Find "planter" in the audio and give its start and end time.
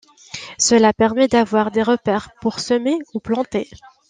3.19-3.69